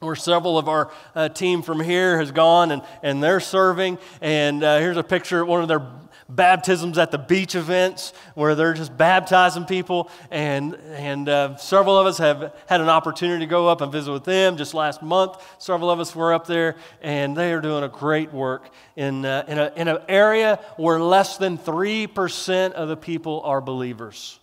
[0.00, 3.98] where several of our uh, team from here has gone and, and they're serving.
[4.20, 5.86] And uh, here's a picture of one of their
[6.28, 10.10] baptisms at the beach events where they're just baptizing people.
[10.30, 14.12] And, and uh, several of us have had an opportunity to go up and visit
[14.12, 15.36] with them just last month.
[15.58, 19.44] Several of us were up there, and they are doing a great work in, uh,
[19.48, 24.40] in, a, in an area where less than 3% of the people are believers.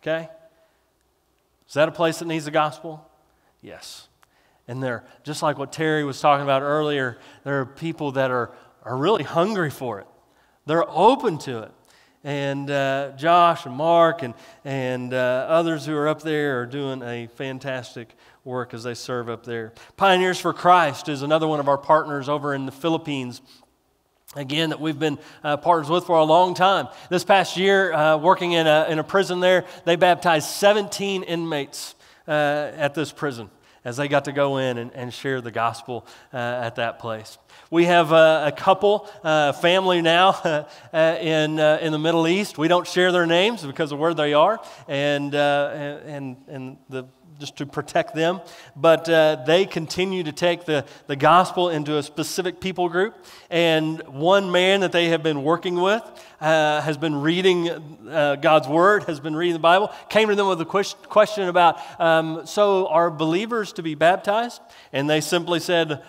[0.00, 0.28] Okay?
[1.66, 3.08] Is that a place that needs the gospel?
[3.62, 4.08] Yes.
[4.68, 8.52] And they're, just like what Terry was talking about earlier, there are people that are,
[8.84, 10.06] are really hungry for it.
[10.66, 11.72] They're open to it.
[12.24, 15.16] And uh, Josh and Mark and, and uh,
[15.48, 19.72] others who are up there are doing a fantastic work as they serve up there.
[19.96, 23.42] Pioneers for Christ is another one of our partners over in the Philippines.
[24.36, 26.86] Again, that we've been uh, partners with for a long time.
[27.10, 31.96] This past year, uh, working in a, in a prison there, they baptized 17 inmates
[32.28, 33.50] uh, at this prison
[33.84, 37.38] as they got to go in and, and share the gospel uh, at that place.
[37.70, 40.28] We have uh, a couple, uh, family now
[40.92, 42.58] uh, in, uh, in the Middle East.
[42.58, 47.04] We don't share their names because of where they are and, uh, and, and the
[47.42, 48.40] just to protect them.
[48.76, 53.16] But uh, they continue to take the, the gospel into a specific people group.
[53.50, 56.02] And one man that they have been working with
[56.40, 57.58] uh, has been reading
[58.08, 61.80] uh, God's word, has been reading the Bible, came to them with a question about,
[62.00, 64.60] um, so are believers to be baptized?
[64.92, 66.00] And they simply said,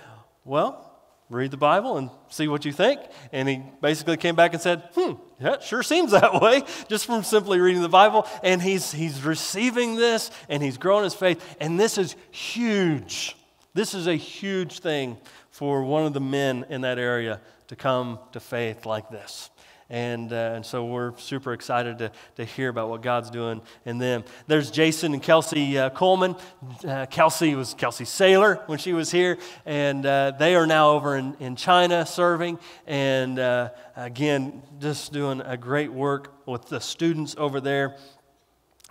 [0.46, 0.92] well,
[1.30, 3.00] read the Bible and see what you think.
[3.32, 5.14] And he basically came back and said, hmm,
[5.44, 8.26] yeah, sure seems that way, just from simply reading the Bible.
[8.44, 11.56] And he's, he's receiving this and he's growing his faith.
[11.60, 13.36] And this is huge.
[13.74, 15.18] This is a huge thing
[15.52, 19.50] for one of the men in that area to come to faith like this.
[19.94, 24.00] And, uh, and so we're super excited to, to hear about what God's doing in
[24.00, 24.24] them.
[24.48, 26.36] There's Jason and Kelsey uh, Coleman.
[26.84, 29.38] Uh, Kelsey was Kelsey Sailor when she was here,
[29.68, 32.58] and uh, they are now over in, in China serving.
[32.88, 37.96] And uh, again, just doing a great work with the students over there.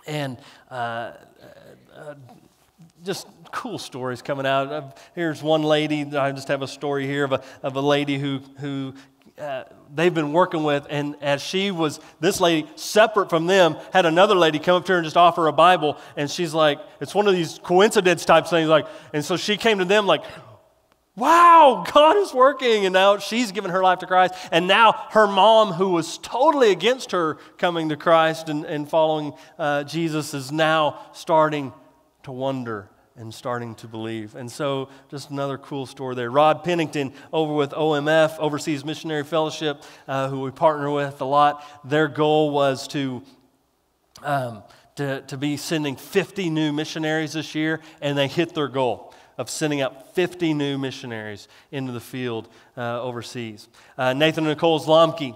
[0.07, 0.37] And
[0.71, 1.11] uh,
[3.03, 4.97] just cool stories coming out.
[5.15, 8.39] Here's one lady, I just have a story here of a, of a lady who,
[8.59, 8.93] who
[9.39, 9.63] uh,
[9.93, 14.35] they've been working with, and as she was, this lady, separate from them, had another
[14.35, 17.27] lady come up to her and just offer a Bible, and she's like, it's one
[17.27, 20.23] of these coincidence type things, like, and so she came to them like,
[21.15, 22.85] wow, God is working.
[22.85, 24.33] And now she's given her life to Christ.
[24.51, 29.33] And now her mom, who was totally against her coming to Christ and, and following
[29.59, 31.73] uh, Jesus, is now starting
[32.23, 34.35] to wonder and starting to believe.
[34.35, 36.31] And so, just another cool story there.
[36.31, 41.63] Rod Pennington over with OMF, Overseas Missionary Fellowship, uh, who we partner with a lot,
[41.87, 43.23] their goal was to.
[44.21, 44.63] Um,
[44.95, 49.49] to, to be sending 50 new missionaries this year, and they hit their goal of
[49.49, 52.47] sending out 50 new missionaries into the field
[52.77, 53.67] uh, overseas.
[53.97, 55.35] Uh, Nathan and Nicole Zlomke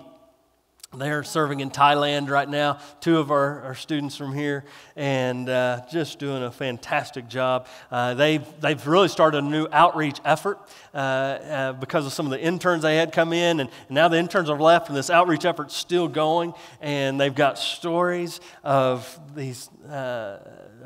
[0.96, 4.64] they're serving in Thailand right now, two of our, our students from here,
[4.96, 7.68] and uh, just doing a fantastic job.
[7.92, 10.58] Uh, they've, they've really started a new outreach effort
[10.94, 14.18] uh, uh because of some of the interns they had come in, and, now the
[14.18, 16.54] interns have left, and this outreach effort's still going.
[16.80, 19.70] And they've got stories of these.
[19.90, 20.40] Uh,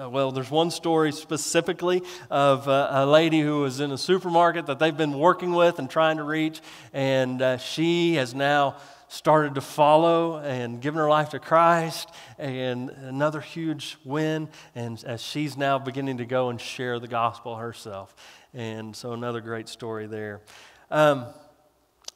[0.09, 4.79] well, there's one story specifically of uh, a lady who was in a supermarket that
[4.79, 6.59] they've been working with and trying to reach,
[6.91, 8.77] and she has now
[9.11, 14.47] started to follow and given her life to Christ, and another huge win.
[14.73, 18.15] And as she's now beginning to go and share the gospel herself.
[18.53, 20.41] And so, another great story there.
[20.89, 21.25] Um,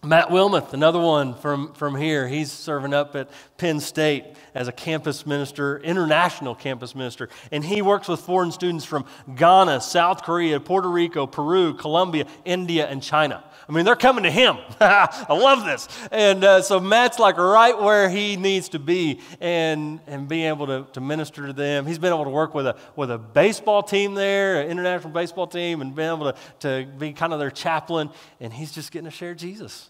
[0.06, 2.28] Matt Wilmoth, another one from, from here.
[2.28, 4.24] He's serving up at Penn State
[4.54, 7.28] as a campus minister, international campus minister.
[7.52, 12.88] And he works with foreign students from Ghana, South Korea, Puerto Rico, Peru, Colombia, India,
[12.88, 13.44] and China.
[13.68, 14.58] I mean, they're coming to him.
[14.80, 15.88] I love this.
[16.12, 20.68] And uh, so Matt's like right where he needs to be and, and being able
[20.68, 21.86] to, to minister to them.
[21.86, 25.48] He's been able to work with a, with a baseball team there, an international baseball
[25.48, 28.12] team, and been able to, to be kind of their chaplain.
[28.40, 29.90] And he's just getting to share Jesus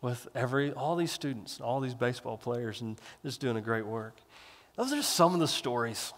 [0.00, 4.16] with every, all these students, all these baseball players, and just doing a great work.
[4.76, 6.12] Those are just some of the stories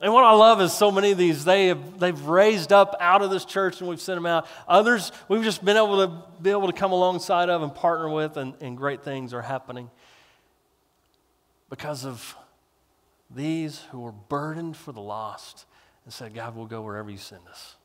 [0.00, 3.20] and what I love is so many of these, they have, they've raised up out
[3.20, 4.46] of this church and we've sent them out.
[4.68, 8.36] Others, we've just been able to be able to come alongside of and partner with,
[8.36, 9.90] and, and great things are happening
[11.68, 12.36] because of
[13.28, 15.66] these who are burdened for the lost
[16.04, 17.76] and said, God, we'll go wherever you send us.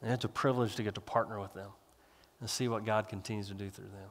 [0.00, 1.70] And it's a privilege to get to partner with them
[2.40, 4.10] and see what God continues to do through them.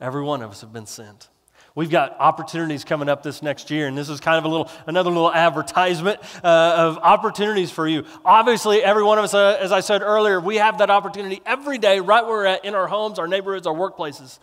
[0.00, 1.28] Every one of us have been sent.
[1.76, 4.70] We've got opportunities coming up this next year, and this is kind of a little
[4.86, 8.06] another little advertisement uh, of opportunities for you.
[8.24, 11.76] Obviously, every one of us, uh, as I said earlier, we have that opportunity every
[11.76, 14.38] day, right where we're at, in our homes, our neighborhoods, our workplaces.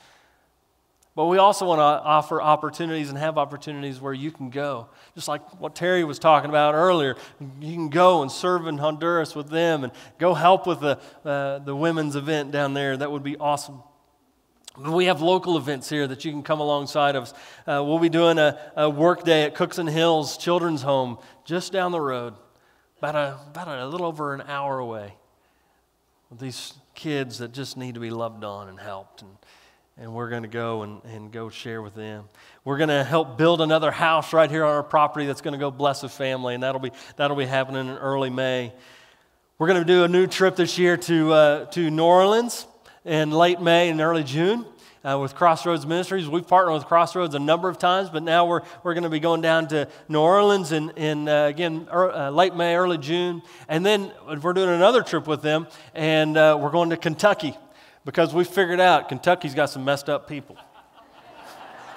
[1.15, 4.89] But we also want to offer opportunities and have opportunities where you can go.
[5.15, 7.15] Just like what Terry was talking about earlier.
[7.59, 11.59] You can go and serve in Honduras with them and go help with the, uh,
[11.59, 12.95] the women's event down there.
[12.95, 13.81] That would be awesome.
[14.75, 17.33] We have local events here that you can come alongside of us.
[17.67, 21.91] Uh, we'll be doing a, a work day at Cookson Hills Children's Home just down
[21.91, 22.33] the road,
[22.97, 25.13] about a, about a little over an hour away.
[26.31, 29.21] With these kids that just need to be loved on and helped.
[29.21, 29.31] And,
[29.95, 32.23] and we're going to go and, and go share with them.
[32.65, 35.59] We're going to help build another house right here on our property that's going to
[35.59, 38.73] go bless a family, and that'll be, that'll be happening in early May.
[39.59, 42.65] We're going to do a new trip this year to, uh, to New Orleans
[43.05, 44.65] in late May and early June.
[45.05, 46.29] Uh, with Crossroads Ministries.
[46.29, 49.19] We've partnered with Crossroads a number of times, but now we're, we're going to be
[49.19, 53.41] going down to New Orleans in, in uh, again, er, uh, late May, early June.
[53.67, 57.53] And then we're doing another trip with them, and uh, we're going to Kentucky
[58.05, 60.55] because we figured out Kentucky's got some messed up people.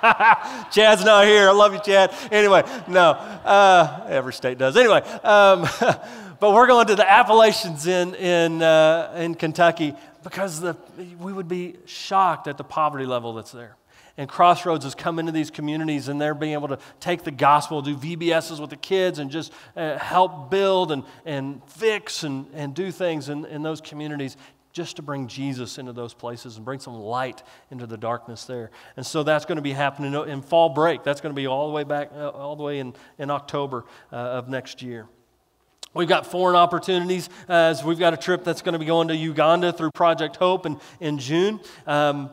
[0.72, 1.48] Chad's not here.
[1.48, 2.12] I love you, Chad.
[2.32, 4.76] Anyway, no, uh, every state does.
[4.76, 5.62] Anyway, um,
[6.40, 9.94] but we're going to the Appalachians in, in, uh, in Kentucky
[10.27, 10.77] because the,
[11.20, 13.77] we would be shocked at the poverty level that's there.
[14.16, 17.81] And Crossroads has come into these communities and they're being able to take the gospel,
[17.81, 22.74] do VBSs with the kids, and just uh, help build and, and fix and, and
[22.74, 24.37] do things in, in those communities
[24.72, 28.72] just to bring Jesus into those places and bring some light into the darkness there.
[28.97, 31.05] And so that's going to be happening in fall break.
[31.05, 33.85] That's going to be all the way back, uh, all the way in, in October
[34.12, 35.07] uh, of next year.
[35.97, 39.16] We've got foreign opportunities as we've got a trip that's going to be going to
[39.16, 41.59] Uganda through Project Hope in, in June.
[41.86, 42.30] Um,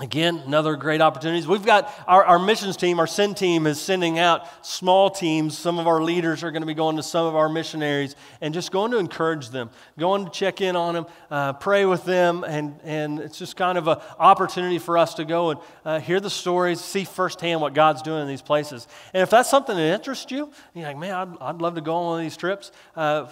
[0.00, 1.46] Again, another great opportunities.
[1.46, 5.58] We've got our, our missions team, our send team is sending out small teams.
[5.58, 8.54] Some of our leaders are going to be going to some of our missionaries and
[8.54, 12.44] just going to encourage them, going to check in on them, uh, pray with them,
[12.44, 16.18] and, and it's just kind of an opportunity for us to go and uh, hear
[16.18, 18.88] the stories, see firsthand what God's doing in these places.
[19.12, 21.94] And if that's something that interests you, you're like, man, I'd, I'd love to go
[21.96, 23.26] on one of these trips, uh,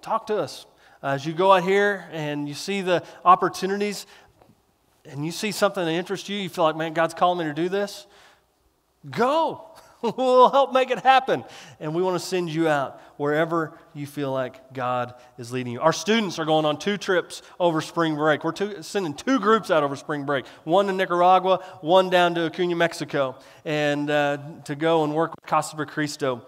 [0.00, 0.66] talk to us.
[1.00, 4.06] As you go out here and you see the opportunities,
[5.04, 7.54] and you see something that interests you, you feel like, man, God's calling me to
[7.54, 8.06] do this,
[9.10, 9.68] go.
[10.02, 11.44] we'll help make it happen.
[11.78, 15.80] And we want to send you out wherever you feel like God is leading you.
[15.80, 18.42] Our students are going on two trips over spring break.
[18.42, 22.46] We're two, sending two groups out over spring break one to Nicaragua, one down to
[22.46, 26.46] Acuna, Mexico, and uh, to go and work with Casa Cristo.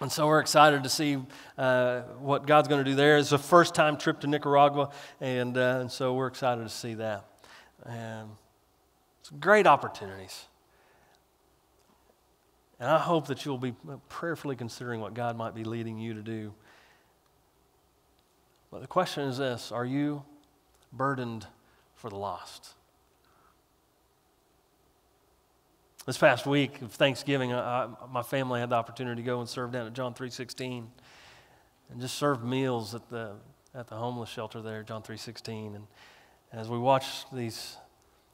[0.00, 1.18] And so we're excited to see
[1.56, 3.16] uh, what God's going to do there.
[3.18, 6.94] It's a first time trip to Nicaragua, and, uh, and so we're excited to see
[6.94, 7.24] that.
[7.84, 8.30] And
[9.20, 10.46] it's great opportunities.
[12.80, 13.74] And I hope that you'll be
[14.08, 16.52] prayerfully considering what God might be leading you to do.
[18.70, 20.24] But the question is this Are you
[20.92, 21.46] burdened
[21.94, 22.74] for the lost?
[26.06, 29.72] This past week of Thanksgiving, I, my family had the opportunity to go and serve
[29.72, 30.84] down at John 3.16
[31.90, 33.32] and just serve meals at the,
[33.74, 35.76] at the homeless shelter there, John 3.16.
[35.76, 35.86] And
[36.56, 37.76] as we watch these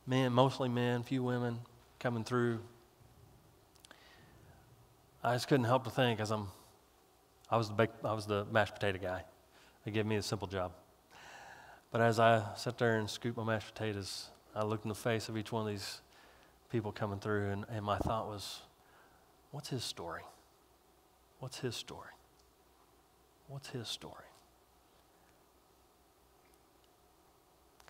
[0.06, 1.58] men, mostly men, few women
[1.98, 2.58] coming through,
[5.24, 6.48] I just couldn't help to think as I'm,
[7.50, 9.24] I was the, I was the mashed potato guy.
[9.84, 10.72] They gave me a simple job.
[11.90, 15.28] But as I sat there and scooped my mashed potatoes, I looked in the face
[15.28, 16.00] of each one of these
[16.70, 18.60] people coming through, and, and my thought was,
[19.50, 20.22] what's his story?
[21.38, 22.10] What's his story?
[23.48, 24.29] What's his story?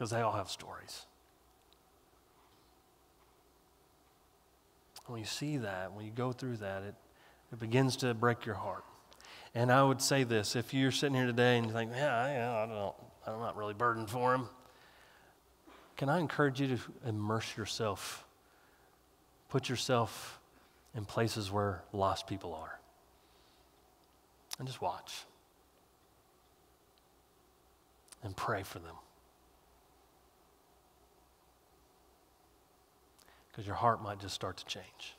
[0.01, 1.05] Because they all have stories.
[5.05, 6.95] When you see that, when you go through that, it,
[7.53, 8.83] it begins to break your heart.
[9.55, 12.63] And I would say this if you're sitting here today and you think, yeah, yeah
[12.63, 12.95] I don't,
[13.27, 14.49] I'm not really burdened for him,
[15.99, 18.25] can I encourage you to immerse yourself,
[19.51, 20.41] put yourself
[20.95, 22.81] in places where lost people are,
[24.59, 25.27] and just watch
[28.23, 28.95] and pray for them.
[33.51, 35.15] Because your heart might just start to change.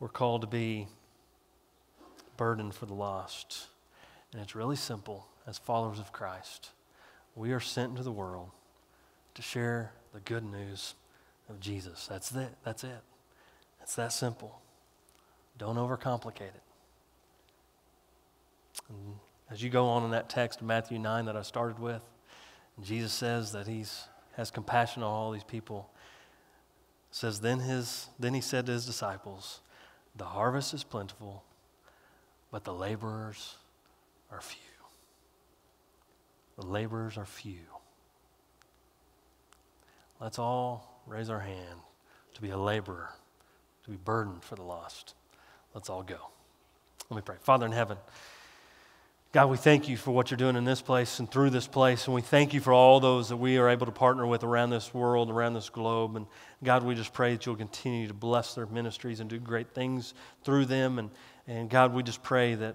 [0.00, 0.86] We're called to be
[2.36, 3.66] burdened for the lost.
[4.32, 6.70] And it's really simple as followers of Christ.
[7.34, 8.50] We are sent into the world
[9.34, 10.94] to share the good news
[11.48, 12.06] of Jesus.
[12.06, 12.50] That's it.
[12.64, 13.00] That's it.
[13.82, 14.60] It's that simple.
[15.56, 16.62] Don't overcomplicate it.
[18.88, 19.14] And
[19.50, 22.02] as you go on in that text Matthew 9 that I started with,
[22.82, 24.04] Jesus says that he's
[24.38, 25.90] has compassion on all these people.
[27.10, 29.60] It says, then, his, then he said to his disciples,
[30.16, 31.42] The harvest is plentiful,
[32.52, 33.56] but the laborers
[34.30, 34.60] are few.
[36.56, 37.66] The laborers are few.
[40.20, 41.80] Let's all raise our hand
[42.34, 43.10] to be a laborer,
[43.84, 45.14] to be burdened for the lost.
[45.74, 46.30] Let's all go.
[47.10, 47.36] Let me pray.
[47.40, 47.96] Father in heaven,
[49.30, 52.06] God, we thank you for what you're doing in this place and through this place.
[52.06, 54.70] And we thank you for all those that we are able to partner with around
[54.70, 56.16] this world, around this globe.
[56.16, 56.26] And
[56.64, 60.14] God, we just pray that you'll continue to bless their ministries and do great things
[60.44, 60.98] through them.
[60.98, 61.10] And,
[61.46, 62.74] and God, we just pray that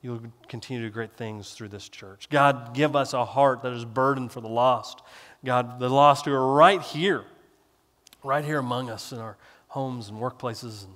[0.00, 2.30] you'll continue to do great things through this church.
[2.30, 5.02] God, give us a heart that is burdened for the lost.
[5.44, 7.24] God, the lost who are right here,
[8.24, 9.36] right here among us in our
[9.68, 10.86] homes and workplaces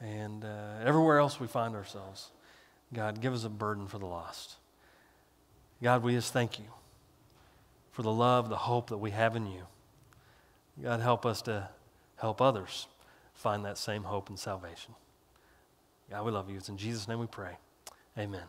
[0.00, 2.30] and, and uh, everywhere else we find ourselves.
[2.94, 4.56] God, give us a burden for the lost.
[5.82, 6.66] God, we just thank you
[7.90, 9.62] for the love, the hope that we have in you.
[10.82, 11.68] God, help us to
[12.16, 12.86] help others
[13.34, 14.94] find that same hope and salvation.
[16.10, 16.56] God, we love you.
[16.56, 17.56] It's in Jesus' name we pray.
[18.18, 18.44] Amen.